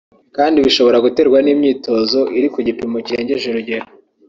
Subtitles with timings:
[0.35, 3.85] kandi bishobora guterwa n’imyitozo iri ku gipimo kirengeje urugero